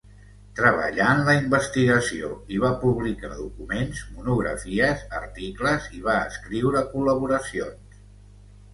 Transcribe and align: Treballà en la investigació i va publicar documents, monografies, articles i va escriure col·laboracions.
Treballà 0.59 1.09
en 1.17 1.19
la 1.27 1.35
investigació 1.41 2.31
i 2.57 2.63
va 2.65 2.73
publicar 2.85 3.31
documents, 3.43 4.03
monografies, 4.17 5.07
articles 5.23 5.89
i 6.01 6.05
va 6.11 6.21
escriure 6.35 6.87
col·laboracions. 6.97 8.07